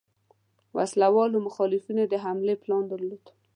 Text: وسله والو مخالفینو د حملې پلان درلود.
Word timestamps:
وسله 0.77 1.07
والو 1.15 1.37
مخالفینو 1.47 2.03
د 2.07 2.13
حملې 2.23 2.55
پلان 2.63 2.83
درلود. 2.91 3.23